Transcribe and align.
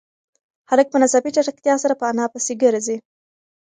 هلک 0.69 0.87
په 0.91 0.97
ناڅاپي 1.01 1.29
چټکتیا 1.35 1.75
سره 1.83 1.93
په 1.99 2.05
انا 2.11 2.25
پسې 2.33 2.53
گرځي. 2.63 2.97